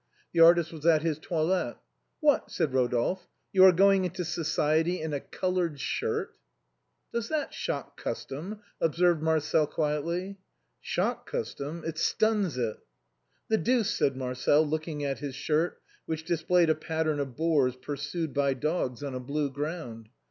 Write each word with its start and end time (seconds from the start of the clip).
The 0.33 0.39
artist 0.39 0.73
was 0.73 0.83
at 0.83 1.03
his 1.03 1.19
toilet. 1.19 1.77
"What!" 2.21 2.49
said 2.49 2.73
Rodolphe, 2.73 3.27
"you 3.53 3.63
are 3.65 3.71
going 3.71 4.03
into 4.03 4.25
society 4.25 4.99
in 4.99 5.13
a 5.13 5.19
colored 5.19 5.79
shirt?"" 5.79 6.33
Does 7.13 7.29
that 7.29 7.53
shock 7.53 8.01
custom?" 8.01 8.61
observed 8.81 9.21
Marcel 9.21 9.67
quietly." 9.67 10.39
Shock 10.95 11.29
custom, 11.29 11.83
it 11.85 11.99
stuns 11.99 12.57
it."" 12.57 12.77
The 13.51 13.59
deuce," 13.59 13.91
said 13.91 14.17
Marcel, 14.17 14.65
looking 14.65 15.05
at 15.05 15.19
his 15.19 15.35
shirt, 15.35 15.79
which 16.07 16.23
displayed 16.25 16.71
a 16.71 16.73
pattern 16.75 17.19
of 17.19 17.35
boars 17.35 17.75
pursued 17.75 18.33
by 18.33 18.55
dogs, 18.55 19.03
on 19.03 19.13
a 19.13 19.19
blue 19.19 19.51
ground. 19.51 20.09